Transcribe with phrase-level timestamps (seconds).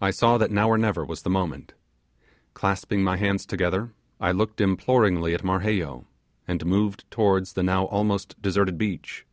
[0.00, 1.72] I saw that now or never was the moment.
[2.52, 6.04] Clasping my hands together, I looked imploringly at Marheyo,
[6.48, 9.24] and move towards the now almost deserted beach.